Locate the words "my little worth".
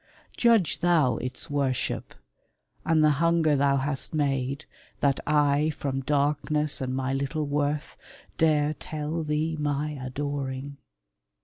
6.95-7.95